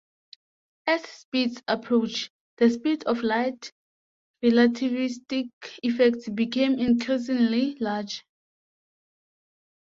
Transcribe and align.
As 0.87 1.03
speeds 1.03 1.61
approach 1.67 2.31
the 2.57 2.71
speed 2.71 3.03
of 3.03 3.21
light, 3.21 3.71
relativistic 4.43 5.51
effects 5.83 6.27
become 6.27 6.79
increasingly 6.79 7.75
large. 7.79 8.23